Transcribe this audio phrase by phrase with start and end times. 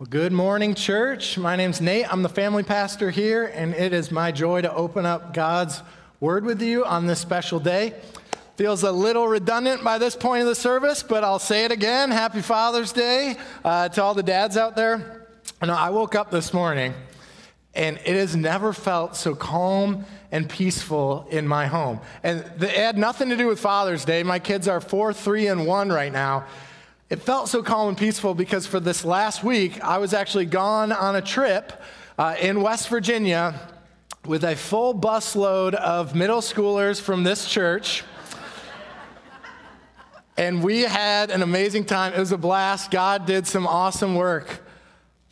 [0.00, 1.36] Well, good morning, church.
[1.36, 2.10] My name's Nate.
[2.10, 5.82] I'm the family pastor here, and it is my joy to open up God's
[6.20, 7.92] word with you on this special day.
[8.56, 12.10] Feels a little redundant by this point of the service, but I'll say it again.
[12.10, 15.26] Happy Father's Day uh, to all the dads out there.
[15.60, 16.94] Know, I woke up this morning,
[17.74, 22.00] and it has never felt so calm and peaceful in my home.
[22.22, 24.22] And it had nothing to do with Father's Day.
[24.22, 26.46] My kids are four, three, and one right now.
[27.10, 30.92] It felt so calm and peaceful because for this last week, I was actually gone
[30.92, 31.72] on a trip
[32.16, 33.68] uh, in West Virginia
[34.26, 38.04] with a full busload of middle schoolers from this church.
[40.36, 42.12] and we had an amazing time.
[42.12, 42.92] It was a blast.
[42.92, 44.64] God did some awesome work,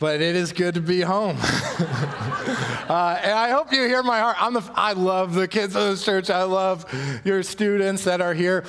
[0.01, 1.37] but it is good to be home.
[1.41, 4.37] uh, and I hope you hear my heart.
[4.41, 6.29] I'm the, I love the kids of this church.
[6.29, 6.93] I love
[7.25, 8.65] your students that are here.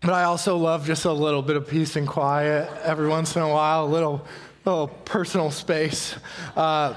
[0.00, 3.42] But I also love just a little bit of peace and quiet every once in
[3.42, 4.26] a while, a little,
[4.64, 6.14] little personal space.
[6.54, 6.94] Uh,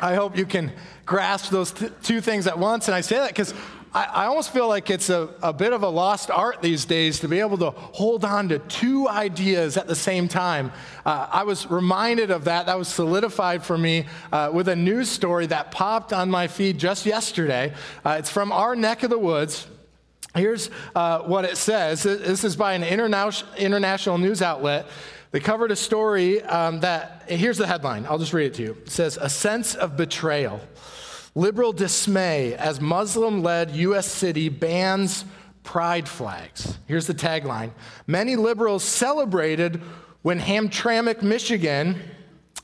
[0.00, 0.72] I hope you can
[1.04, 2.88] grasp those th- two things at once.
[2.88, 3.54] And I say that because
[3.94, 7.20] I, I, almost feel like it's a, a bit of a lost art these days
[7.20, 10.72] to be able to hold on to two ideas at the same time.
[11.04, 12.66] Uh, I was reminded of that.
[12.66, 16.78] That was solidified for me uh, with a news story that popped on my feed
[16.78, 17.72] just yesterday.
[18.04, 19.66] Uh, it's from our neck of the woods.
[20.36, 22.02] Here's uh, what it says.
[22.02, 24.86] This is by an international news outlet.
[25.30, 28.06] They covered a story um, that, here's the headline.
[28.06, 28.76] I'll just read it to you.
[28.84, 30.60] It says, A sense of betrayal.
[31.34, 34.06] Liberal dismay as Muslim led U.S.
[34.06, 35.24] city bans
[35.62, 36.78] pride flags.
[36.86, 37.72] Here's the tagline
[38.06, 39.82] Many liberals celebrated
[40.22, 42.00] when Hamtramck, Michigan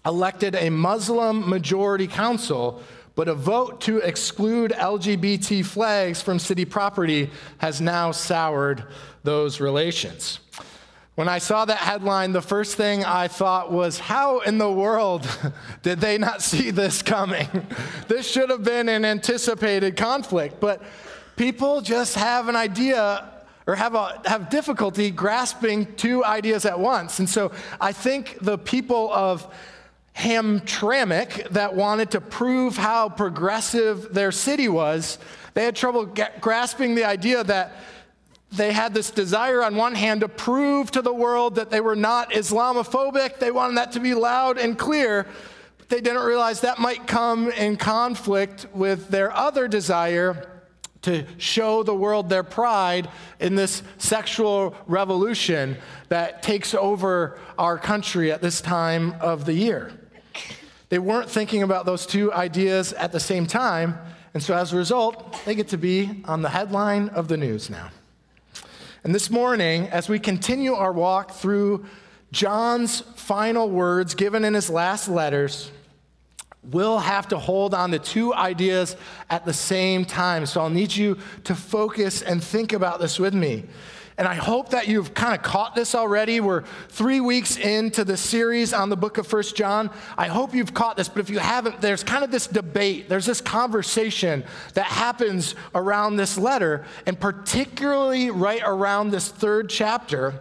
[0.05, 2.83] elected a Muslim majority council
[3.15, 8.85] but a vote to exclude LGBT flags from city property has now soured
[9.23, 10.41] those relations.
[11.15, 15.29] When I saw that headline, the first thing I thought was, how in the world
[15.83, 17.49] did they not see this coming?
[18.09, 20.83] this should have been an anticipated conflict, but
[21.37, 23.29] people just have an idea
[23.67, 27.19] or have, a, have difficulty grasping two ideas at once.
[27.19, 29.53] And so I think the people of
[30.17, 35.19] Hamtramck that wanted to prove how progressive their city was,
[35.55, 36.07] they had trouble
[36.41, 37.75] grasping the idea that
[38.53, 41.97] they had this desire on one hand to prove to the world that they were
[41.97, 43.39] not Islamophobic.
[43.39, 45.27] They wanted that to be loud and clear.
[45.79, 50.49] But they didn't realize that might come in conflict with their other desire
[51.03, 53.09] to show the world their pride
[53.41, 55.77] in this sexual revolution
[56.09, 59.93] that takes over our country at this time of the year.
[60.93, 63.97] They weren't thinking about those two ideas at the same time,
[64.35, 67.71] and so as a result, they get to be on the headline of the news
[67.71, 67.89] now.
[69.03, 71.87] And this morning, as we continue our walk through
[72.31, 75.71] John's final words given in his last letters,
[76.63, 78.95] we'll have to hold on to two ideas
[79.31, 80.45] at the same time.
[80.45, 83.65] So I'll need you to focus and think about this with me.
[84.19, 86.41] And I hope that you've kind of caught this already.
[86.41, 89.91] We're three weeks into the series on the book of First John.
[90.19, 93.25] I hope you've caught this, but if you haven't, there's kind of this debate, there's
[93.25, 100.41] this conversation that happens around this letter, and particularly right around this third chapter.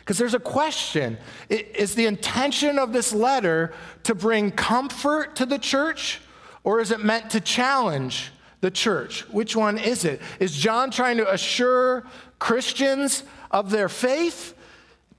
[0.00, 1.18] Because there's a question
[1.48, 3.72] Is the intention of this letter
[4.04, 6.20] to bring comfort to the church,
[6.62, 8.30] or is it meant to challenge
[8.60, 9.22] the church?
[9.30, 10.20] Which one is it?
[10.40, 12.06] Is John trying to assure
[12.38, 14.54] Christians of their faith,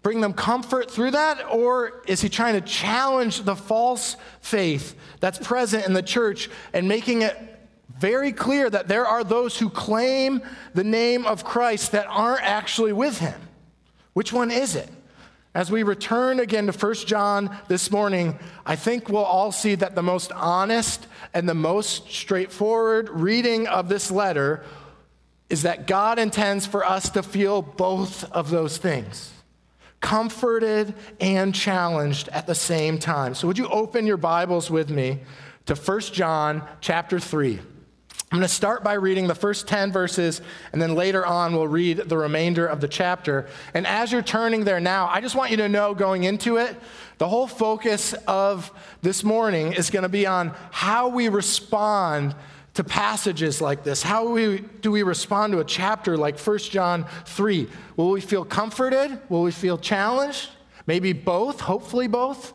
[0.03, 1.45] bring them comfort through that?
[1.51, 6.87] Or is he trying to challenge the false faith that's present in the church and
[6.87, 7.35] making it
[7.99, 10.41] very clear that there are those who claim
[10.73, 13.39] the name of Christ that aren't actually with him?
[14.13, 14.89] Which one is it?
[15.57, 19.95] As we return again to 1 John this morning, I think we'll all see that
[19.95, 24.63] the most honest and the most straightforward reading of this letter
[25.49, 29.31] is that God intends for us to feel both of those things
[29.99, 33.33] comforted and challenged at the same time.
[33.33, 35.21] So would you open your Bibles with me
[35.65, 37.59] to 1 John chapter 3.
[38.29, 40.41] I'm going to start by reading the first 10 verses,
[40.73, 43.47] and then later on, we'll read the remainder of the chapter.
[43.73, 46.75] And as you're turning there now, I just want you to know going into it,
[47.19, 48.69] the whole focus of
[49.01, 52.35] this morning is going to be on how we respond
[52.73, 54.03] to passages like this?
[54.03, 57.67] How we, do we respond to a chapter like 1 John 3?
[57.95, 59.19] Will we feel comforted?
[59.29, 60.49] Will we feel challenged?
[60.85, 62.53] Maybe both, hopefully both.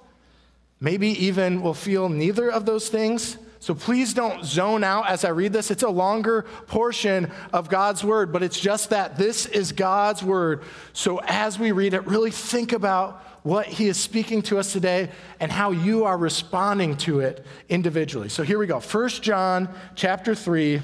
[0.81, 3.37] Maybe even we'll feel neither of those things.
[3.63, 5.71] So please don't zone out as I read this.
[5.71, 10.65] It's a longer portion of God's word, but it's just that this is God's word.
[10.93, 15.11] So as we read it, really think about what he is speaking to us today
[15.39, 18.29] and how you are responding to it individually.
[18.29, 18.81] So here we go.
[18.81, 20.83] 1 John chapter 3, I'm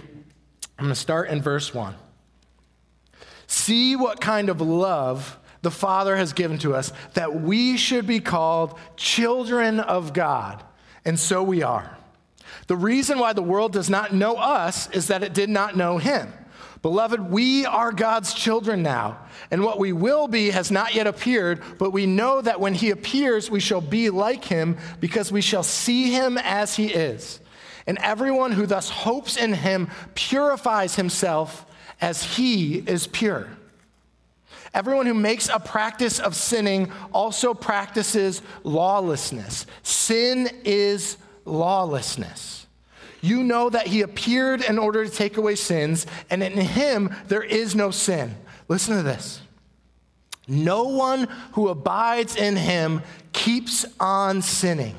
[0.78, 1.96] going to start in verse 1.
[3.48, 8.20] See what kind of love the Father has given to us that we should be
[8.20, 10.62] called children of God.
[11.04, 11.97] And so we are.
[12.66, 15.98] The reason why the world does not know us is that it did not know
[15.98, 16.32] him.
[16.82, 19.18] Beloved, we are God's children now,
[19.50, 22.90] and what we will be has not yet appeared, but we know that when he
[22.90, 27.40] appears, we shall be like him because we shall see him as he is.
[27.86, 31.66] And everyone who thus hopes in him purifies himself
[32.00, 33.48] as he is pure.
[34.74, 39.66] Everyone who makes a practice of sinning also practices lawlessness.
[39.82, 41.16] Sin is
[41.48, 42.66] lawlessness.
[43.20, 47.42] You know that he appeared in order to take away sins, and in him there
[47.42, 48.36] is no sin.
[48.68, 49.40] Listen to this.
[50.46, 53.02] No one who abides in him
[53.32, 54.96] keeps on sinning.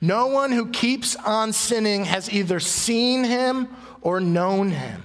[0.00, 3.68] No one who keeps on sinning has either seen him
[4.00, 5.04] or known him.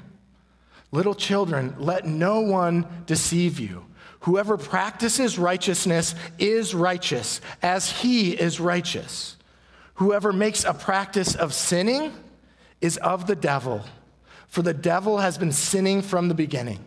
[0.92, 3.86] Little children, let no one deceive you.
[4.22, 9.37] Whoever practices righteousness is righteous, as he is righteous.
[9.98, 12.14] Whoever makes a practice of sinning
[12.82, 13.84] is of the devil,
[14.48, 16.80] for the devil has been sinning from the beginning.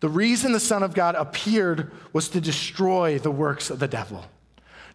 [0.00, 4.24] The reason the Son of God appeared was to destroy the works of the devil.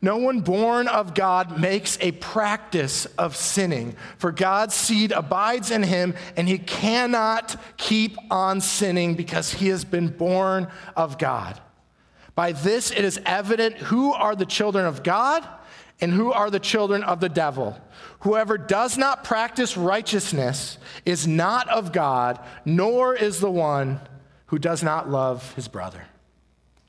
[0.01, 5.83] No one born of God makes a practice of sinning, for God's seed abides in
[5.83, 11.61] him, and he cannot keep on sinning because he has been born of God.
[12.35, 15.47] By this it is evident who are the children of God
[15.99, 17.79] and who are the children of the devil.
[18.21, 23.99] Whoever does not practice righteousness is not of God, nor is the one
[24.47, 25.99] who does not love his brother.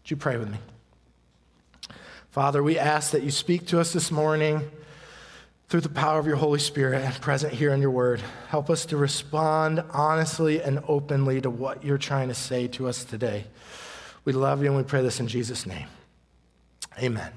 [0.03, 0.59] Would you pray with me?
[2.31, 4.63] Father, we ask that you speak to us this morning
[5.69, 8.23] through the power of your Holy Spirit present here in your word.
[8.49, 13.05] Help us to respond honestly and openly to what you're trying to say to us
[13.05, 13.45] today.
[14.25, 15.87] We love you and we pray this in Jesus' name.
[16.99, 17.33] Amen.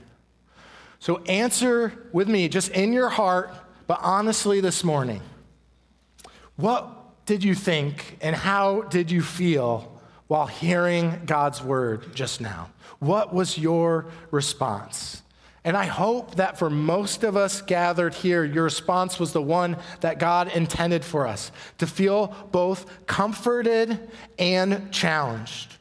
[1.00, 3.52] So answer with me, just in your heart,
[3.88, 5.22] but honestly this morning.
[6.56, 12.70] What did you think and how did you feel while hearing God's word just now?
[13.00, 15.22] What was your response?
[15.64, 19.78] And I hope that for most of us gathered here, your response was the one
[20.02, 25.76] that God intended for us to feel both comforted and challenged.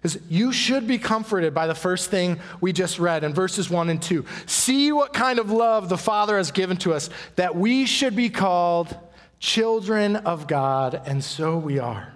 [0.00, 3.90] Because you should be comforted by the first thing we just read in verses 1
[3.90, 4.24] and 2.
[4.46, 8.30] See what kind of love the Father has given to us, that we should be
[8.30, 8.96] called
[9.40, 12.12] children of God, and so we are.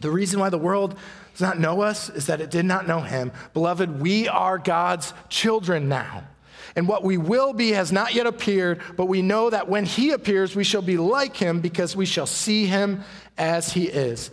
[0.00, 0.96] The reason why the world
[1.32, 3.32] does not know us is that it did not know him.
[3.54, 6.24] Beloved, we are God's children now.
[6.74, 10.10] And what we will be has not yet appeared, but we know that when he
[10.10, 13.02] appears, we shall be like him because we shall see him
[13.36, 14.30] as he is.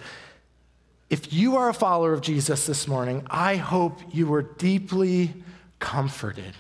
[1.10, 5.34] If you are a follower of Jesus this morning, I hope you were deeply
[5.80, 6.54] comforted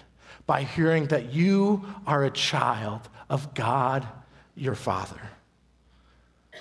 [0.48, 4.08] by hearing that you are a child of God,
[4.56, 5.22] your Father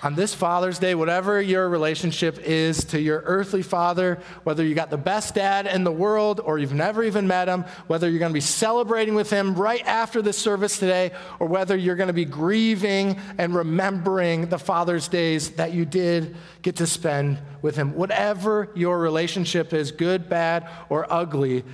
[0.01, 4.89] on this Father's Day, whatever your relationship is to your earthly father, whether you got
[4.89, 8.31] the best dad in the world or you've never even met him, whether you're going
[8.31, 12.13] to be celebrating with him right after this service today, or whether you're going to
[12.13, 17.93] be grieving and remembering the Father's Days that you did get to spend with him,
[17.93, 21.65] whatever your relationship is, good, bad, or ugly,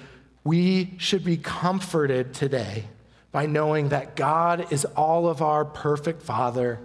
[0.44, 2.86] we should be comforted today
[3.32, 6.79] by knowing that God is all of our perfect Father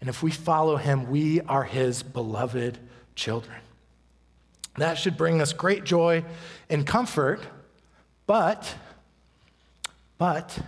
[0.00, 2.78] and if we follow him, we are his beloved
[3.14, 3.56] children.
[4.76, 6.24] That should bring us great joy
[6.70, 7.40] and comfort,
[8.26, 8.74] but,
[10.16, 10.58] but,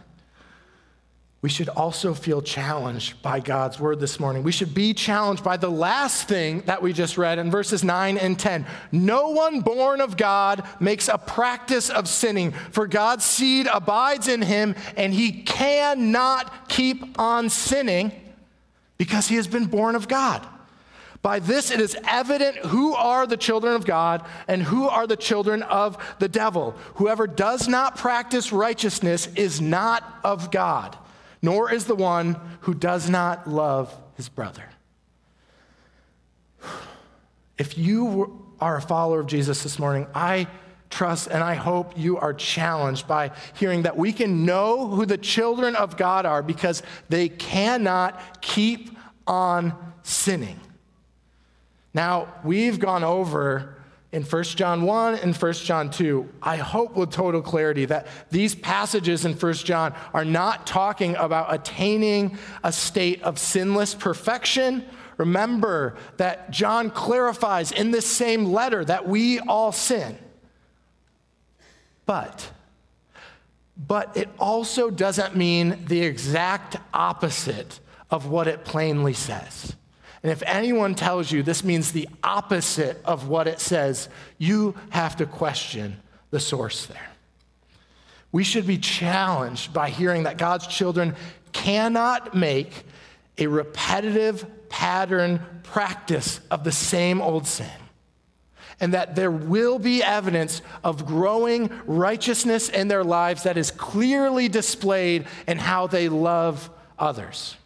[1.40, 4.44] we should also feel challenged by God's word this morning.
[4.44, 8.16] We should be challenged by the last thing that we just read in verses 9
[8.16, 8.64] and 10.
[8.92, 14.40] No one born of God makes a practice of sinning, for God's seed abides in
[14.40, 18.12] him, and he cannot keep on sinning
[19.02, 20.46] because he has been born of God.
[21.22, 25.16] By this it is evident who are the children of God and who are the
[25.16, 26.76] children of the devil.
[26.94, 30.96] Whoever does not practice righteousness is not of God,
[31.42, 34.68] nor is the one who does not love his brother.
[37.58, 40.46] If you are a follower of Jesus this morning, I
[40.90, 45.18] trust and I hope you are challenged by hearing that we can know who the
[45.18, 48.91] children of God are because they cannot keep
[49.26, 50.58] on sinning.
[51.94, 53.76] Now, we've gone over
[54.12, 58.54] in 1 John 1 and 1 John 2, I hope with total clarity that these
[58.54, 64.84] passages in 1 John are not talking about attaining a state of sinless perfection.
[65.16, 70.18] Remember that John clarifies in this same letter that we all sin.
[72.04, 72.50] But,
[73.76, 77.80] but it also doesn't mean the exact opposite
[78.12, 79.74] of what it plainly says.
[80.22, 85.16] And if anyone tells you this means the opposite of what it says, you have
[85.16, 85.96] to question
[86.30, 87.10] the source there.
[88.30, 91.16] We should be challenged by hearing that God's children
[91.52, 92.84] cannot make
[93.38, 97.66] a repetitive pattern practice of the same old sin.
[98.78, 104.48] And that there will be evidence of growing righteousness in their lives that is clearly
[104.48, 107.56] displayed in how they love others.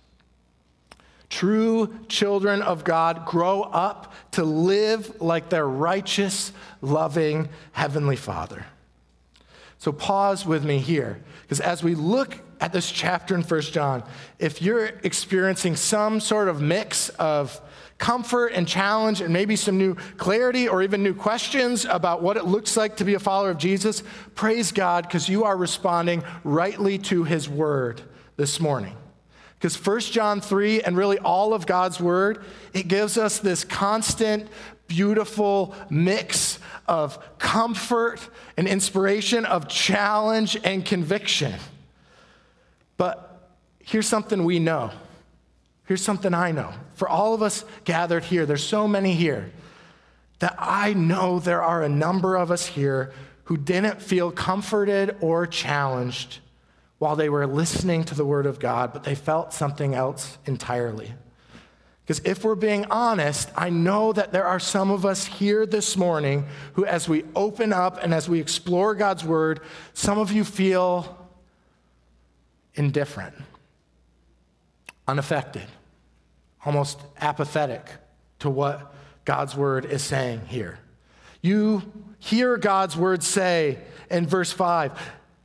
[1.28, 8.66] True children of God grow up to live like their righteous, loving Heavenly Father.
[9.78, 14.02] So pause with me here, because as we look at this chapter in 1 John,
[14.38, 17.60] if you're experiencing some sort of mix of
[17.98, 22.44] comfort and challenge and maybe some new clarity or even new questions about what it
[22.44, 24.02] looks like to be a follower of Jesus,
[24.34, 28.02] praise God because you are responding rightly to his word
[28.36, 28.96] this morning.
[29.58, 32.44] Because 1 John 3 and really all of God's word,
[32.74, 34.48] it gives us this constant,
[34.86, 38.20] beautiful mix of comfort
[38.56, 41.54] and inspiration, of challenge and conviction.
[42.96, 43.50] But
[43.82, 44.90] here's something we know.
[45.86, 46.72] Here's something I know.
[46.94, 49.50] For all of us gathered here, there's so many here,
[50.40, 53.12] that I know there are a number of us here
[53.44, 56.40] who didn't feel comforted or challenged
[56.98, 61.12] while they were listening to the Word of God, but they felt something else entirely.
[62.06, 65.96] Because if we're being honest, I know that there are some of us here this
[65.96, 69.60] morning who, as we open up and as we explore God's Word,
[69.92, 71.18] some of you feel
[72.74, 73.34] indifferent,
[75.08, 75.66] unaffected,
[76.64, 77.90] almost apathetic
[78.38, 80.78] to what God's Word is saying here.
[81.42, 81.82] You
[82.20, 83.78] hear God's Word say
[84.10, 84.92] in verse 5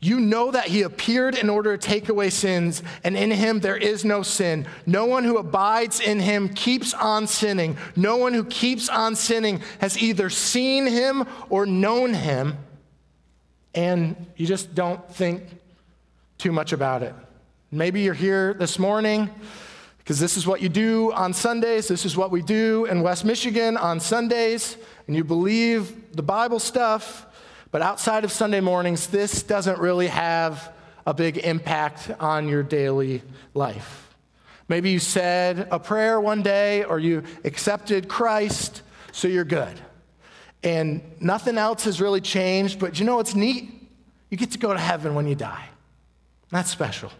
[0.03, 3.77] you know that he appeared in order to take away sins, and in him there
[3.77, 4.65] is no sin.
[4.87, 7.77] No one who abides in him keeps on sinning.
[7.95, 12.57] No one who keeps on sinning has either seen him or known him,
[13.75, 15.43] and you just don't think
[16.39, 17.13] too much about it.
[17.71, 19.29] Maybe you're here this morning
[19.99, 21.87] because this is what you do on Sundays.
[21.87, 26.57] This is what we do in West Michigan on Sundays, and you believe the Bible
[26.57, 27.27] stuff.
[27.71, 30.73] But outside of Sunday mornings, this doesn't really have
[31.05, 33.23] a big impact on your daily
[33.53, 34.13] life.
[34.67, 39.79] Maybe you said a prayer one day or you accepted Christ, so you're good.
[40.63, 43.69] And nothing else has really changed, but you know what's neat?
[44.29, 45.67] You get to go to heaven when you die.
[46.51, 47.11] That's special.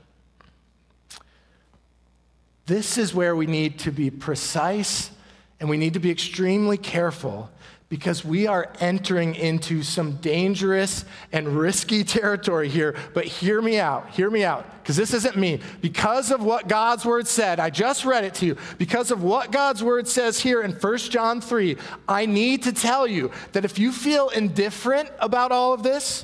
[2.65, 5.11] This is where we need to be precise
[5.59, 7.49] and we need to be extremely careful
[7.91, 12.95] because we are entering into some dangerous and risky territory here.
[13.13, 15.59] But hear me out, hear me out, because this isn't me.
[15.81, 18.57] Because of what God's word said, I just read it to you.
[18.77, 21.75] Because of what God's word says here in 1 John 3,
[22.07, 26.23] I need to tell you that if you feel indifferent about all of this,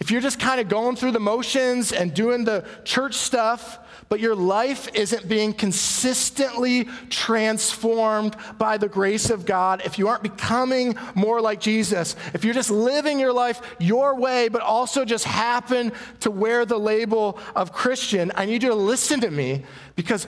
[0.00, 3.78] if you're just kind of going through the motions and doing the church stuff,
[4.08, 10.22] but your life isn't being consistently transformed by the grace of God, if you aren't
[10.22, 15.24] becoming more like Jesus, if you're just living your life your way, but also just
[15.24, 19.64] happen to wear the label of Christian, I need you to listen to me
[19.94, 20.26] because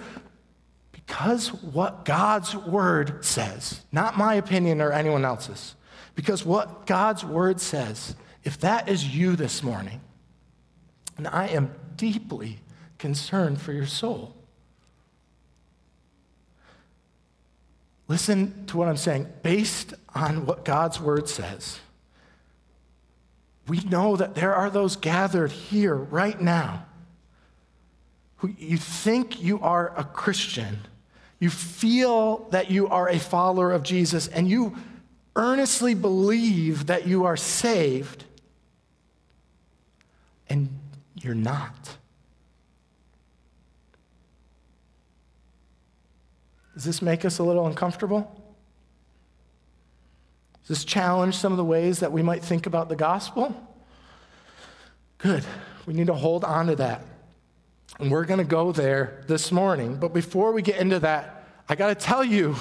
[0.94, 5.74] because what God's word says, not my opinion or anyone else's,
[6.14, 8.14] because what God's word says,
[8.44, 10.00] if that is you this morning,
[11.16, 12.58] and I am deeply
[12.98, 14.34] concerned for your soul.
[18.08, 19.26] Listen to what I'm saying.
[19.42, 21.80] Based on what God's word says,
[23.68, 26.86] we know that there are those gathered here right now
[28.36, 30.80] who you think you are a Christian,
[31.38, 34.76] you feel that you are a follower of Jesus, and you
[35.36, 38.24] earnestly believe that you are saved,
[40.52, 40.68] and
[41.14, 41.96] you're not.
[46.74, 48.30] Does this make us a little uncomfortable?
[50.60, 53.54] Does this challenge some of the ways that we might think about the gospel?
[55.16, 55.42] Good.
[55.86, 57.02] We need to hold on to that.
[57.98, 59.96] And we're going to go there this morning.
[59.96, 62.56] But before we get into that, I got to tell you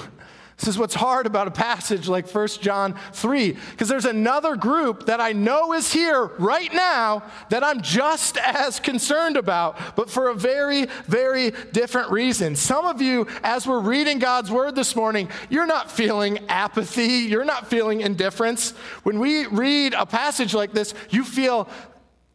[0.62, 5.06] This is what's hard about a passage like 1 John 3, because there's another group
[5.06, 10.28] that I know is here right now that I'm just as concerned about, but for
[10.28, 12.54] a very, very different reason.
[12.54, 17.44] Some of you, as we're reading God's word this morning, you're not feeling apathy, you're
[17.44, 18.70] not feeling indifference.
[19.02, 21.68] When we read a passage like this, you feel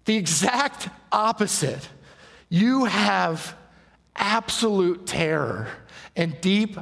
[0.03, 1.88] the exact opposite.
[2.50, 3.55] You have
[4.17, 5.69] absolute terror
[6.13, 6.77] and deep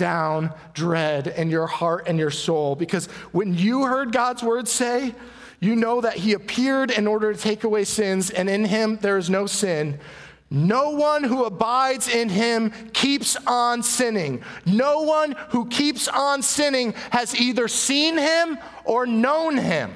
[0.00, 5.14] down dread in your heart and your soul because when you heard God's word say,
[5.60, 9.18] you know that he appeared in order to take away sins, and in him there
[9.18, 10.00] is no sin.
[10.48, 14.42] No one who abides in him keeps on sinning.
[14.64, 19.92] No one who keeps on sinning has either seen him or known him.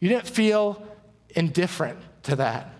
[0.00, 0.82] You didn't feel
[1.36, 2.74] indifferent to that.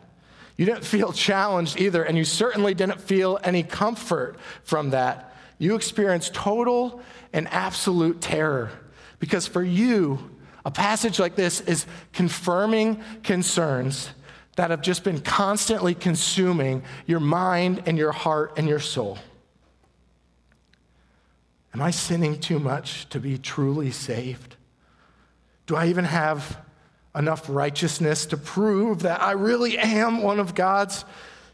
[0.61, 5.35] You didn't feel challenged either, and you certainly didn't feel any comfort from that.
[5.57, 7.01] You experienced total
[7.33, 8.71] and absolute terror
[9.19, 10.19] because for you,
[10.67, 14.11] a passage like this is confirming concerns
[14.57, 19.17] that have just been constantly consuming your mind and your heart and your soul.
[21.73, 24.57] Am I sinning too much to be truly saved?
[25.65, 26.59] Do I even have
[27.15, 31.05] enough righteousness to prove that I really am one of God's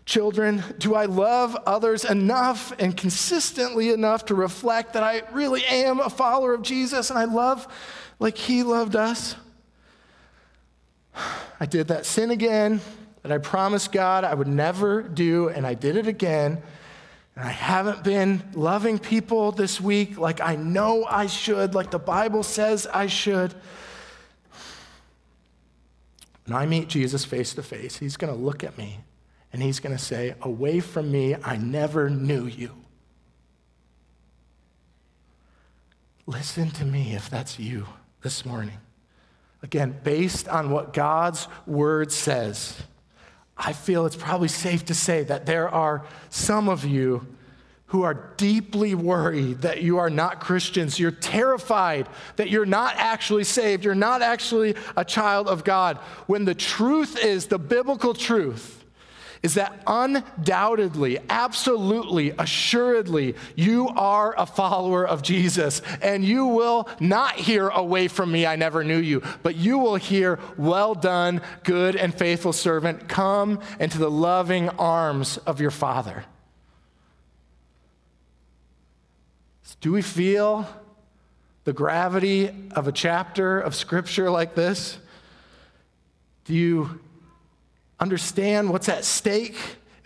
[0.04, 0.62] children?
[0.78, 6.10] Do I love others enough and consistently enough to reflect that I really am a
[6.10, 7.66] follower of Jesus and I love
[8.18, 9.36] like he loved us?
[11.60, 12.80] I did that sin again
[13.26, 16.62] that I promised God I would never do, and I did it again.
[17.34, 21.98] And I haven't been loving people this week like I know I should, like the
[21.98, 23.52] Bible says I should.
[26.46, 29.00] When I meet Jesus face to face, he's going to look at me
[29.52, 32.70] and he's going to say, Away from me, I never knew you.
[36.26, 37.86] Listen to me if that's you
[38.22, 38.78] this morning.
[39.62, 42.80] Again, based on what God's word says,
[43.56, 47.26] I feel it's probably safe to say that there are some of you
[47.88, 50.98] who are deeply worried that you are not Christians.
[50.98, 53.84] You're terrified that you're not actually saved.
[53.84, 55.98] You're not actually a child of God.
[56.26, 58.84] When the truth is, the biblical truth
[59.42, 65.82] is that undoubtedly, absolutely, assuredly, you are a follower of Jesus.
[66.02, 69.94] And you will not hear, Away from me, I never knew you, but you will
[69.94, 73.08] hear, Well done, good and faithful servant.
[73.08, 76.24] Come into the loving arms of your Father.
[79.80, 80.66] Do we feel
[81.64, 84.98] the gravity of a chapter of scripture like this?
[86.44, 87.00] Do you
[87.98, 89.56] understand what's at stake?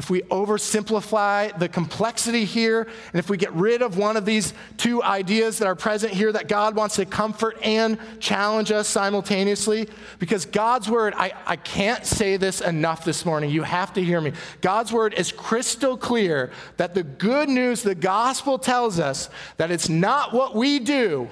[0.00, 4.54] If we oversimplify the complexity here, and if we get rid of one of these
[4.78, 9.90] two ideas that are present here, that God wants to comfort and challenge us simultaneously,
[10.18, 13.50] because God's word, I, I can't say this enough this morning.
[13.50, 14.32] You have to hear me.
[14.62, 19.90] God's word is crystal clear that the good news, the gospel tells us that it's
[19.90, 21.28] not what we do,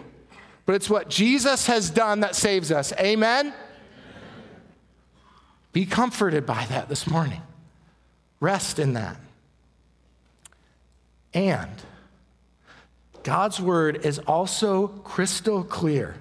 [0.67, 2.93] but it's what Jesus has done that saves us.
[3.01, 3.55] Amen?
[5.73, 7.41] Be comforted by that this morning.
[8.41, 9.17] Rest in that.
[11.35, 11.71] And
[13.23, 16.17] God's word is also crystal clear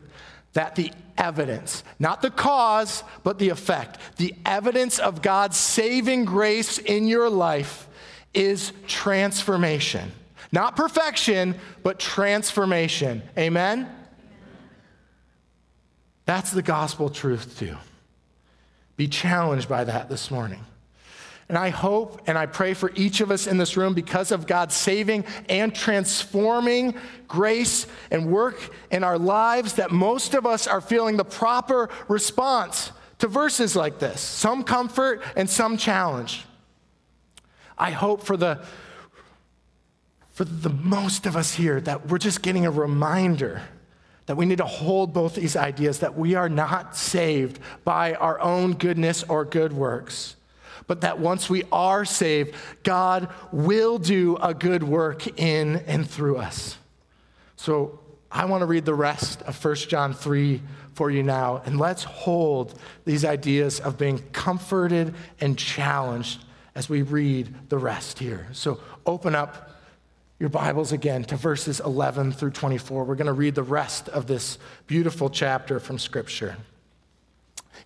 [0.54, 6.78] that the evidence, not the cause, but the effect, the evidence of God's saving grace
[6.78, 7.88] in your life
[8.34, 10.12] is transformation.
[10.52, 13.22] Not perfection, but transformation.
[13.38, 13.90] Amen?
[16.26, 17.78] That's the gospel truth, too.
[18.96, 20.64] Be challenged by that this morning.
[21.50, 24.48] And I hope and I pray for each of us in this room because of
[24.48, 26.94] God's saving and transforming
[27.28, 32.92] grace and work in our lives that most of us are feeling the proper response
[33.20, 36.44] to verses like this some comfort and some challenge.
[37.78, 38.60] I hope for the
[40.34, 43.62] for the most of us here that we're just getting a reminder
[44.28, 48.40] that we need to hold both these ideas that we are not saved by our
[48.42, 50.36] own goodness or good works
[50.88, 56.38] but that once we are saved, God will do a good work in and through
[56.38, 56.78] us.
[57.58, 58.00] So
[58.32, 60.62] I want to read the rest of 1 John 3
[60.94, 67.02] for you now, and let's hold these ideas of being comforted and challenged as we
[67.04, 68.48] read the rest here.
[68.52, 69.72] So open up
[70.40, 73.04] your Bibles again to verses 11 through 24.
[73.04, 76.58] We're going to read the rest of this beautiful chapter from Scripture.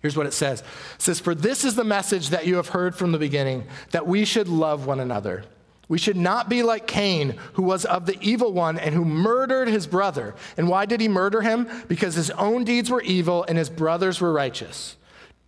[0.00, 2.94] Here's what it says It says, For this is the message that you have heard
[2.94, 5.44] from the beginning, that we should love one another.
[5.88, 9.68] We should not be like Cain, who was of the evil one and who murdered
[9.68, 10.34] his brother.
[10.56, 11.68] And why did he murder him?
[11.86, 14.96] Because his own deeds were evil and his brothers were righteous.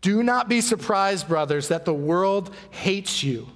[0.03, 3.49] Do not be surprised, brothers, that the world hates you.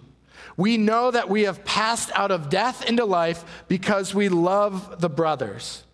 [0.56, 5.10] We know that we have passed out of death into life because we love the
[5.10, 5.84] brothers.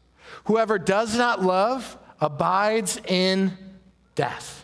[0.45, 3.59] Whoever does not love abides in
[4.15, 4.64] death.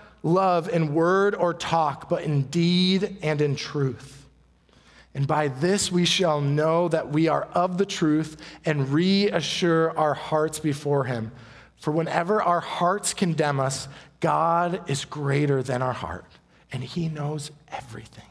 [0.23, 4.25] love in word or talk, but in deed and in truth.
[5.13, 10.13] And by this we shall know that we are of the truth and reassure our
[10.13, 11.31] hearts before Him.
[11.77, 13.87] For whenever our hearts condemn us,
[14.19, 16.25] God is greater than our heart,
[16.71, 18.23] and He knows everything.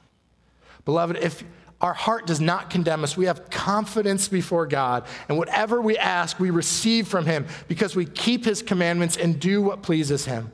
[0.85, 1.45] Beloved, if
[1.81, 3.17] our heart does not condemn us.
[3.17, 8.05] We have confidence before God, and whatever we ask, we receive from Him because we
[8.05, 10.53] keep His commandments and do what pleases Him.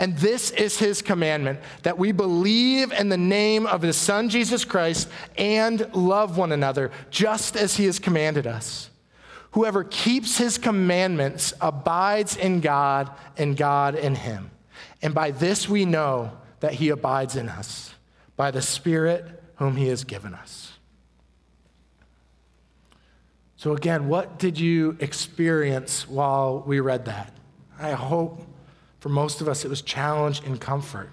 [0.00, 4.64] And this is his commandment that we believe in the name of his son, Jesus
[4.64, 8.88] Christ, and love one another, just as he has commanded us.
[9.50, 14.50] Whoever keeps his commandments abides in God, and God in him.
[15.02, 17.94] And by this we know that he abides in us,
[18.36, 20.72] by the Spirit whom he has given us.
[23.56, 27.34] So, again, what did you experience while we read that?
[27.78, 28.46] I hope
[29.00, 31.10] for most of us, it was challenge and comfort.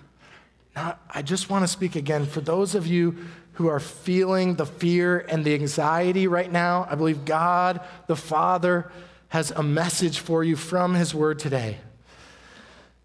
[0.75, 3.17] Now, I just want to speak again for those of you
[3.53, 6.85] who are feeling the fear and the anxiety right now.
[6.89, 8.91] I believe God, the Father,
[9.29, 11.77] has a message for you from His Word today.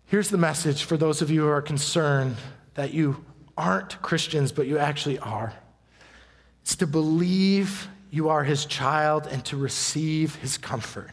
[0.04, 2.36] Here's the message for those of you who are concerned
[2.74, 3.24] that you
[3.56, 5.54] aren't Christians, but you actually are.
[6.60, 11.12] It's to believe you are His child and to receive His comfort.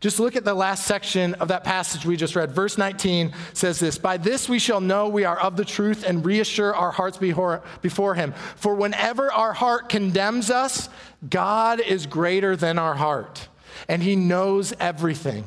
[0.00, 2.52] Just look at the last section of that passage we just read.
[2.52, 6.24] Verse 19 says this By this we shall know we are of the truth and
[6.24, 8.34] reassure our hearts before Him.
[8.56, 10.90] For whenever our heart condemns us,
[11.28, 13.48] God is greater than our heart,
[13.88, 15.44] and He knows everything.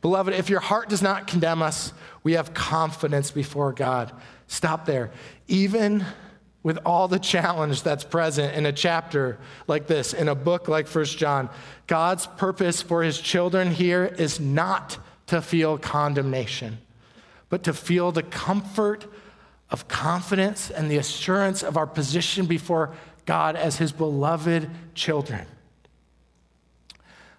[0.00, 1.92] Beloved, if your heart does not condemn us,
[2.22, 4.12] we have confidence before God.
[4.46, 5.10] Stop there.
[5.46, 6.04] Even
[6.64, 10.88] with all the challenge that's present in a chapter like this, in a book like
[10.88, 11.50] First John,
[11.86, 16.78] God's purpose for his children here is not to feel condemnation,
[17.50, 19.06] but to feel the comfort
[19.70, 22.94] of confidence and the assurance of our position before
[23.26, 25.46] God as his beloved children.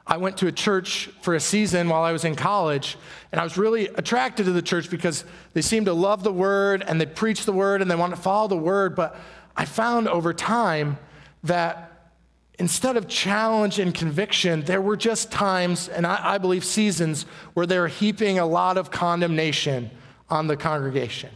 [0.07, 2.95] I went to a church for a season while I was in college,
[3.31, 6.83] and I was really attracted to the church because they seemed to love the word
[6.87, 8.95] and they preach the word and they want to follow the word.
[8.95, 9.17] But
[9.57, 10.99] I found over time
[11.43, 12.11] that
[12.59, 17.23] instead of challenge and conviction, there were just times, and I, I believe seasons,
[17.55, 19.89] where they were heaping a lot of condemnation
[20.29, 21.31] on the congregation.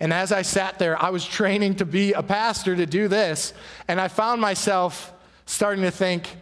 [0.00, 3.52] And as I sat there, I was training to be a pastor to do this,
[3.86, 5.12] and I found myself
[5.46, 6.36] starting to think,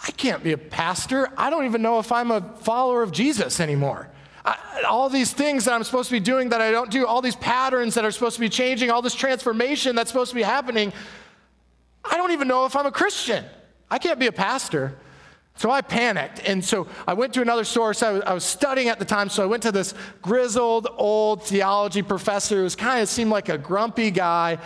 [0.00, 1.30] I can't be a pastor.
[1.36, 4.08] I don't even know if I'm a follower of Jesus anymore.
[4.44, 4.56] I,
[4.88, 7.36] all these things that I'm supposed to be doing that I don't do, all these
[7.36, 10.92] patterns that are supposed to be changing, all this transformation that's supposed to be happening,
[12.04, 13.44] I don't even know if I'm a Christian.
[13.90, 14.96] I can't be a pastor.
[15.56, 16.40] So I panicked.
[16.46, 18.02] And so I went to another source.
[18.04, 19.28] I was, I was, studying at the time.
[19.28, 23.58] So I went to this grizzled old theology professor who kind of seemed like a
[23.58, 24.58] grumpy guy.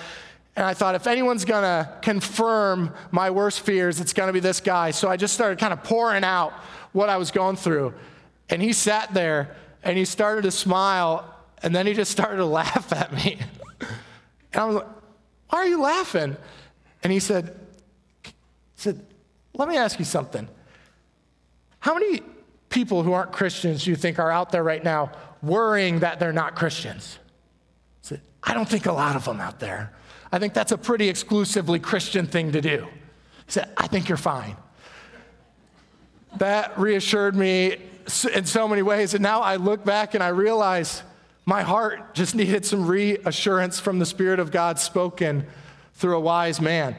[0.55, 4.41] And I thought, if anyone's going to confirm my worst fears, it's going to be
[4.41, 4.91] this guy.
[4.91, 6.53] So I just started kind of pouring out
[6.93, 7.95] what I was going through.
[8.51, 11.35] And he sat there and he started to smile.
[11.63, 13.39] And then he just started to laugh at me.
[13.81, 14.89] and I was like,
[15.49, 16.37] why are you laughing?
[17.03, 17.59] And he said,
[18.77, 19.05] said,
[19.55, 20.49] let me ask you something.
[21.81, 22.21] How many
[22.69, 25.13] people who aren't Christians do you think are out there right now
[25.43, 27.19] worrying that they're not Christians?
[27.23, 29.93] I said, I don't think a lot of them out there.
[30.33, 32.89] I think that's a pretty exclusively Christian thing to do.
[33.47, 34.57] He said, I think you're fine.
[36.39, 37.77] That reassured me
[38.35, 39.13] in so many ways.
[39.13, 41.03] And now I look back and I realize
[41.45, 45.47] my heart just needed some reassurance from the Spirit of God spoken
[45.95, 46.97] through a wise man.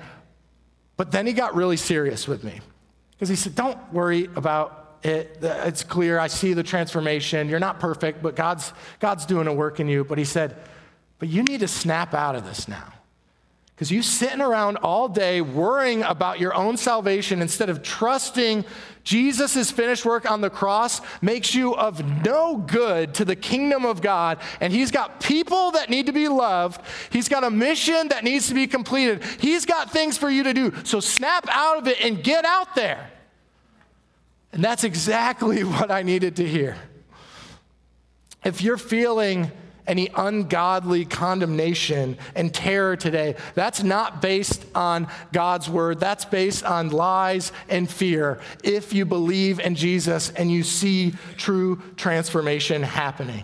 [0.96, 2.62] But then he got really serious with me
[3.12, 5.39] because he said, Don't worry about it.
[5.41, 6.19] It's clear.
[6.19, 7.50] I see the transformation.
[7.50, 10.04] You're not perfect, but God's, God's doing a work in you.
[10.04, 10.56] But he said,
[11.17, 12.93] But you need to snap out of this now.
[13.76, 18.66] Because you sitting around all day worrying about your own salvation instead of trusting
[19.04, 24.02] Jesus' finished work on the cross makes you of no good to the kingdom of
[24.02, 24.40] God.
[24.62, 26.82] And He's got people that need to be loved.
[27.10, 29.24] He's got a mission that needs to be completed.
[29.40, 30.74] He's got things for you to do.
[30.84, 33.12] So snap out of it and get out there.
[34.54, 36.78] And that's exactly what I needed to hear.
[38.46, 39.52] If you're feeling
[39.88, 43.36] any ungodly condemnation and terror today.
[43.56, 48.39] That's not based on God's word, that's based on lies and fear.
[48.63, 53.43] If you believe in Jesus and you see true transformation happening.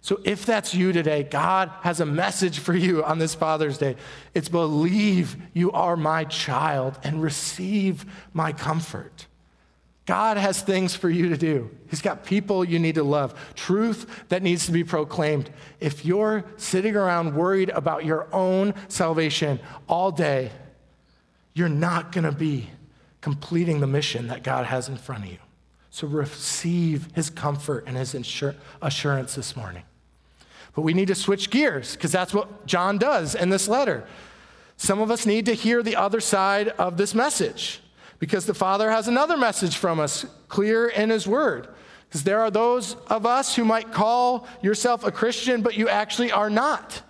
[0.00, 3.96] So, if that's you today, God has a message for you on this Father's Day.
[4.32, 9.26] It's believe you are my child and receive my comfort.
[10.08, 11.68] God has things for you to do.
[11.90, 15.50] He's got people you need to love, truth that needs to be proclaimed.
[15.80, 20.50] If you're sitting around worried about your own salvation all day,
[21.52, 22.70] you're not going to be
[23.20, 25.38] completing the mission that God has in front of you.
[25.90, 28.14] So receive his comfort and his
[28.80, 29.82] assurance this morning.
[30.74, 34.06] But we need to switch gears because that's what John does in this letter.
[34.78, 37.82] Some of us need to hear the other side of this message
[38.18, 41.68] because the Father has another message from us, clear in His Word.
[42.08, 46.32] Because there are those of us who might call yourself a Christian, but you actually
[46.32, 47.02] are not.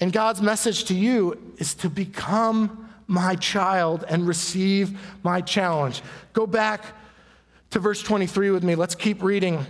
[0.00, 6.02] And God's message to you is to become my child and receive my challenge.
[6.32, 6.84] Go back
[7.70, 8.74] to verse 23 with me.
[8.74, 9.64] Let's keep reading.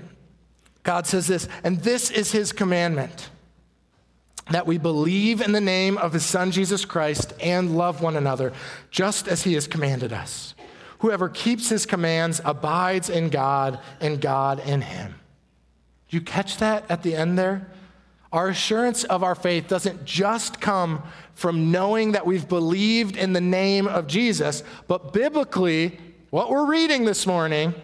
[0.83, 3.31] God says this, and this is his commandment
[4.50, 8.52] that we believe in the name of his Son, Jesus Christ, and love one another,
[8.90, 10.54] just as he has commanded us.
[10.98, 15.14] Whoever keeps his commands abides in God, and God in him.
[16.09, 17.70] Do you catch that at the end there?
[18.33, 21.02] Our assurance of our faith doesn't just come
[21.35, 25.98] from knowing that we've believed in the name of Jesus, but biblically,
[26.30, 27.74] what we're reading this morning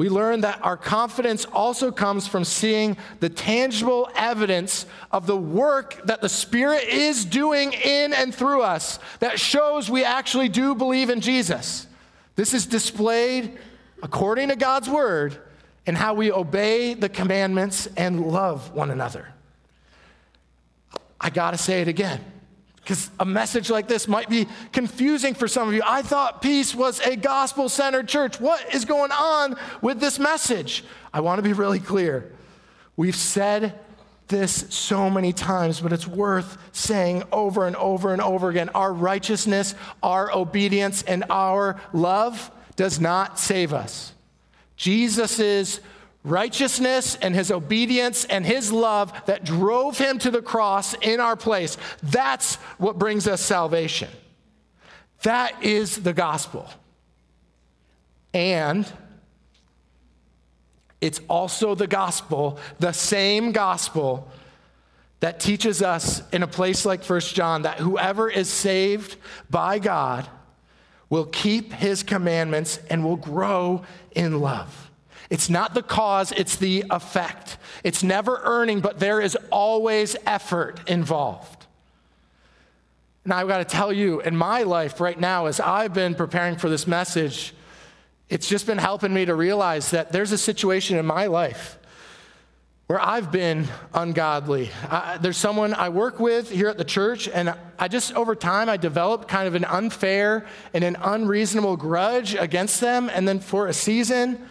[0.00, 6.00] we learn that our confidence also comes from seeing the tangible evidence of the work
[6.06, 11.10] that the Spirit is doing in and through us that shows we actually do believe
[11.10, 11.86] in Jesus.
[12.34, 13.58] This is displayed
[14.02, 15.36] according to God's word
[15.84, 19.28] in how we obey the commandments and love one another.
[21.20, 22.24] I got to say it again
[22.90, 25.82] because a message like this might be confusing for some of you.
[25.86, 28.40] I thought peace was a gospel centered church.
[28.40, 30.82] What is going on with this message?
[31.14, 32.32] I want to be really clear.
[32.96, 33.78] We've said
[34.26, 38.70] this so many times, but it's worth saying over and over and over again.
[38.70, 44.14] Our righteousness, our obedience, and our love does not save us.
[44.74, 45.78] Jesus'
[46.22, 51.36] righteousness and his obedience and his love that drove him to the cross in our
[51.36, 51.76] place.
[52.02, 54.10] That's what brings us salvation.
[55.22, 56.68] That is the gospel.
[58.32, 58.90] And
[61.00, 64.28] it's also the gospel, the same gospel
[65.20, 69.16] that teaches us in a place like First John that whoever is saved
[69.50, 70.28] by God
[71.08, 73.82] will keep his commandments and will grow
[74.14, 74.89] in love.
[75.30, 77.56] It's not the cause, it's the effect.
[77.84, 81.66] It's never earning, but there is always effort involved.
[83.24, 86.56] And I've got to tell you, in my life right now, as I've been preparing
[86.56, 87.54] for this message,
[88.28, 91.78] it's just been helping me to realize that there's a situation in my life
[92.88, 94.70] where I've been ungodly.
[94.88, 98.68] I, there's someone I work with here at the church, and I just, over time,
[98.68, 103.08] I developed kind of an unfair and an unreasonable grudge against them.
[103.08, 104.44] And then for a season,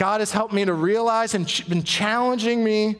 [0.00, 2.96] God has helped me to realize and ch- been challenging me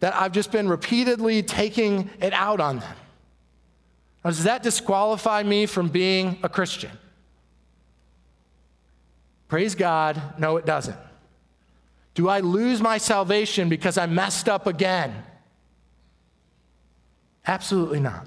[0.00, 2.96] that I've just been repeatedly taking it out on them.
[4.24, 6.90] Now, does that disqualify me from being a Christian?
[9.46, 10.98] Praise God, no, it doesn't.
[12.14, 15.22] Do I lose my salvation because I messed up again?
[17.46, 18.26] Absolutely not.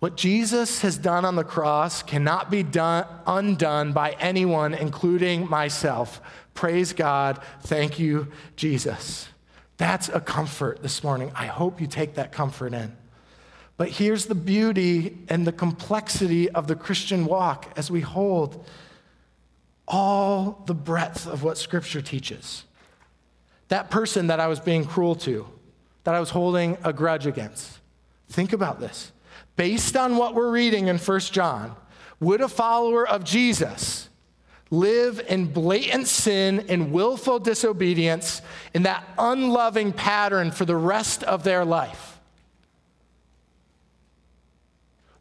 [0.00, 6.20] What Jesus has done on the cross cannot be done, undone by anyone, including myself.
[6.54, 7.40] Praise God.
[7.62, 9.28] Thank you, Jesus.
[9.76, 11.32] That's a comfort this morning.
[11.34, 12.96] I hope you take that comfort in.
[13.76, 18.64] But here's the beauty and the complexity of the Christian walk as we hold
[19.88, 22.64] all the breadth of what Scripture teaches.
[23.68, 25.48] That person that I was being cruel to,
[26.04, 27.80] that I was holding a grudge against,
[28.28, 29.12] think about this.
[29.56, 31.74] Based on what we're reading in 1 John,
[32.20, 34.08] would a follower of Jesus
[34.72, 38.40] live in blatant sin and willful disobedience
[38.72, 42.18] in that unloving pattern for the rest of their life?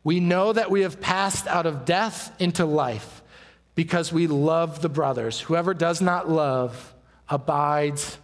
[0.04, 3.22] We know that we have passed out of death into life
[3.76, 5.42] because we love the brothers.
[5.42, 6.94] Whoever does not love
[7.30, 8.18] abides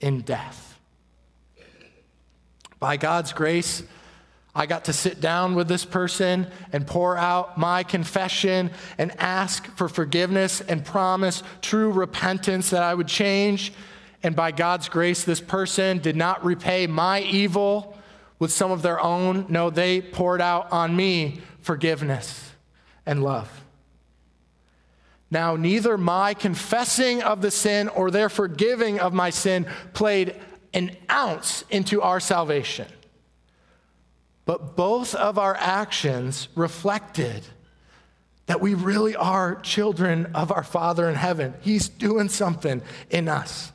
[0.00, 0.78] in death.
[2.80, 3.84] By God's grace,
[4.54, 9.66] I got to sit down with this person and pour out my confession and ask
[9.76, 13.72] for forgiveness and promise true repentance that I would change.
[14.22, 17.96] And by God's grace, this person did not repay my evil
[18.38, 19.46] with some of their own.
[19.48, 22.50] No, they poured out on me forgiveness
[23.06, 23.48] and love.
[25.30, 30.38] Now, neither my confessing of the sin or their forgiving of my sin played
[30.74, 32.86] an ounce into our salvation.
[34.44, 37.44] But both of our actions reflected
[38.46, 41.54] that we really are children of our Father in heaven.
[41.60, 43.72] He's doing something in us.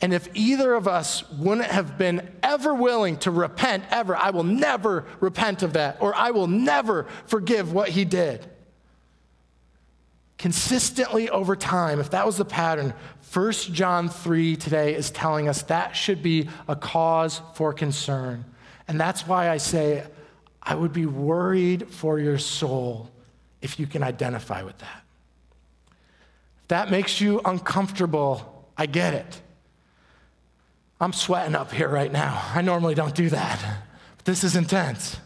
[0.00, 4.44] And if either of us wouldn't have been ever willing to repent, ever, I will
[4.44, 8.46] never repent of that, or I will never forgive what he did.
[10.38, 12.92] Consistently over time, if that was the pattern,
[13.32, 18.44] 1 John 3 today is telling us that should be a cause for concern.
[18.88, 20.04] And that's why I say,
[20.62, 23.10] I would be worried for your soul
[23.62, 25.02] if you can identify with that.
[26.62, 29.40] If that makes you uncomfortable, I get it.
[31.00, 32.42] I'm sweating up here right now.
[32.54, 33.82] I normally don't do that,
[34.16, 35.18] but this is intense.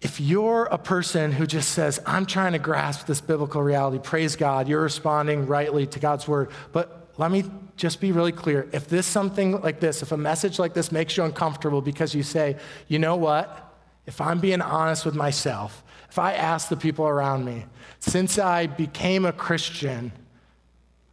[0.00, 4.36] If you're a person who just says, I'm trying to grasp this biblical reality, praise
[4.36, 6.50] God, you're responding rightly to God's word.
[6.72, 7.44] But let me
[7.76, 8.68] just be really clear.
[8.72, 12.22] If this something like this, if a message like this makes you uncomfortable because you
[12.22, 13.74] say, you know what?
[14.06, 17.66] If I'm being honest with myself, if I ask the people around me,
[17.98, 20.12] since I became a Christian,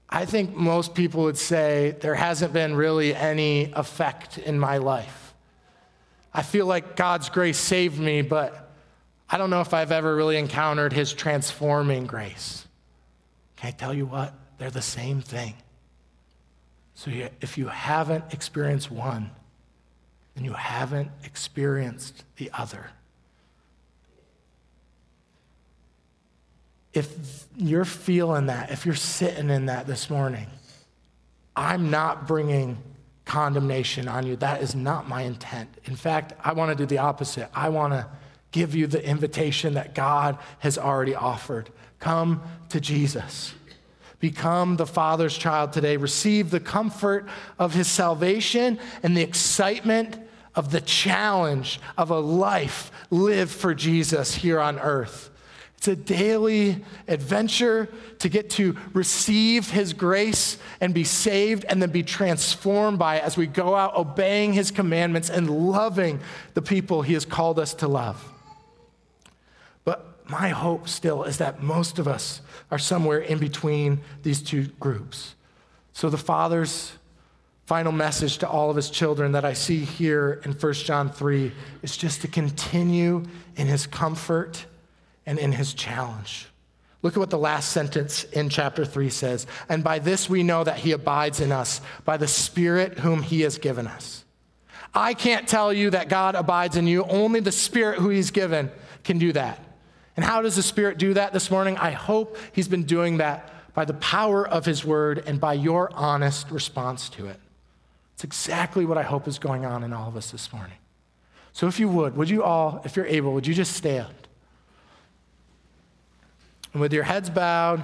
[0.07, 5.33] I think most people would say there hasn't been really any effect in my life.
[6.31, 8.71] I feel like God's grace saved me, but
[9.27, 12.67] I don't know if I've ever really encountered his transforming grace.
[13.55, 14.33] Can I tell you what?
[14.59, 15.55] They're the same thing.
[16.95, 19.29] So if you haven't experienced one,
[20.33, 22.89] then you haven't experienced the other.
[26.95, 30.47] if you're feeling that, if you're sitting in that this morning,
[31.55, 32.77] I'm not bringing
[33.25, 34.37] condemnation on you.
[34.37, 35.69] That is not my intent.
[35.85, 37.49] In fact, I want to do the opposite.
[37.53, 38.07] I want to
[38.51, 41.69] give you the invitation that God has already offered.
[41.99, 43.53] Come to Jesus.
[44.19, 45.97] Become the Father's child today.
[45.97, 47.27] Receive the comfort
[47.59, 50.17] of his salvation and the excitement
[50.55, 55.29] of the challenge of a life lived for Jesus here on earth.
[55.77, 61.91] It's a daily adventure to get to receive His grace and be saved and then
[61.91, 66.21] be transformed by it as we go out obeying His commandments and loving
[66.55, 68.31] the people He has called us to love.
[70.27, 75.35] My hope still is that most of us are somewhere in between these two groups.
[75.93, 76.93] So the Father's
[77.65, 81.51] final message to all of his children that I see here in 1 John 3
[81.81, 83.23] is just to continue
[83.55, 84.65] in his comfort
[85.25, 86.47] and in his challenge.
[87.01, 89.45] Look at what the last sentence in chapter 3 says.
[89.69, 93.41] And by this we know that he abides in us, by the Spirit whom he
[93.41, 94.25] has given us.
[94.93, 97.03] I can't tell you that God abides in you.
[97.03, 98.71] Only the Spirit who he's given
[99.03, 99.59] can do that.
[100.15, 101.77] And how does the Spirit do that this morning?
[101.77, 105.91] I hope he's been doing that by the power of his word and by your
[105.93, 107.39] honest response to it.
[108.13, 110.77] It's exactly what I hope is going on in all of us this morning.
[111.51, 114.13] So if you would, would you all, if you're able, would you just stand?
[116.71, 117.83] And with your heads bowed,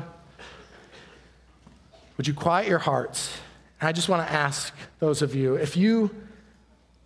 [2.18, 3.38] would you quiet your hearts?
[3.80, 6.16] And I just want to ask those of you if you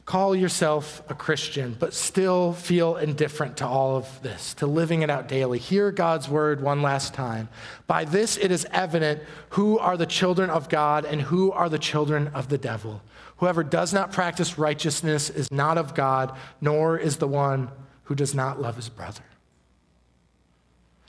[0.06, 5.10] call yourself a Christian, but still feel indifferent to all of this, to living it
[5.10, 7.50] out daily, hear God's word one last time.
[7.88, 11.80] By this it is evident who are the children of God and who are the
[11.80, 13.02] children of the devil.
[13.38, 17.70] Whoever does not practice righteousness is not of God, nor is the one
[18.04, 19.24] who does not love his brother.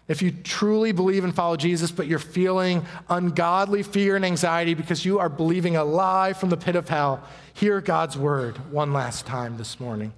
[0.09, 5.05] If you truly believe and follow Jesus, but you're feeling ungodly fear and anxiety because
[5.05, 9.27] you are believing a lie from the pit of hell, hear God's word one last
[9.27, 10.13] time this morning.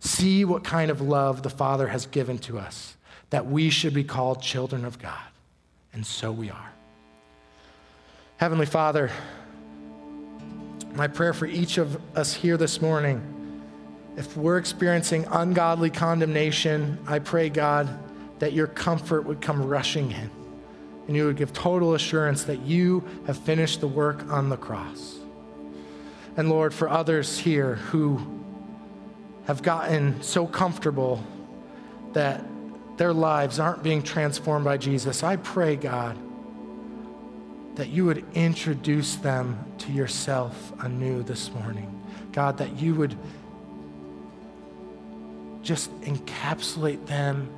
[0.00, 2.96] See what kind of love the Father has given to us,
[3.28, 5.20] that we should be called children of God.
[5.92, 6.72] And so we are.
[8.38, 9.10] Heavenly Father,
[10.94, 13.20] my prayer for each of us here this morning,
[14.16, 17.88] if we're experiencing ungodly condemnation, I pray, God,
[18.38, 20.30] that your comfort would come rushing in
[21.06, 25.16] and you would give total assurance that you have finished the work on the cross.
[26.36, 28.42] And Lord, for others here who
[29.46, 31.22] have gotten so comfortable
[32.12, 32.44] that
[32.96, 36.18] their lives aren't being transformed by Jesus, I pray, God,
[37.76, 41.92] that you would introduce them to yourself anew this morning.
[42.32, 43.16] God, that you would
[45.62, 47.50] just encapsulate them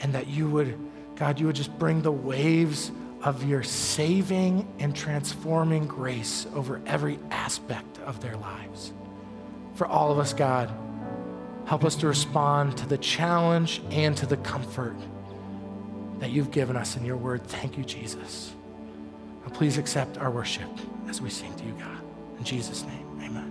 [0.00, 0.78] and that you would,
[1.16, 2.90] God, you would just bring the waves
[3.22, 8.92] of your saving and transforming grace over every aspect of their lives.
[9.74, 10.70] For all of us, God,
[11.66, 14.96] help us to respond to the challenge and to the comfort
[16.18, 17.44] that you've given us in your word.
[17.44, 18.54] Thank you, Jesus.
[19.42, 20.68] Now please accept our worship
[21.08, 22.00] as we sing to you, God.
[22.38, 23.45] In Jesus' name, amen.